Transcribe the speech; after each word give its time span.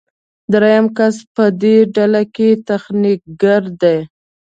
دریم 0.51 0.85
کس 0.97 1.15
په 1.35 1.43
دې 1.61 1.75
ډله 1.95 2.23
کې 2.35 2.49
تخنیکګر 2.67 3.61
دی. 3.81 3.97